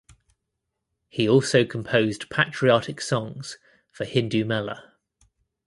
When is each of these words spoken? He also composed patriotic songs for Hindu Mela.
He 1.09 1.29
also 1.29 1.63
composed 1.63 2.31
patriotic 2.31 2.99
songs 2.99 3.59
for 3.91 4.03
Hindu 4.03 4.43
Mela. 4.45 4.93